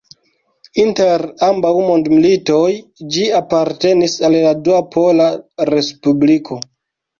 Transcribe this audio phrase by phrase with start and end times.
[0.83, 2.63] Inter ambaŭ mondmilitoj
[3.17, 5.31] ĝi apartenis al la Dua Pola
[5.75, 6.61] Respubliko.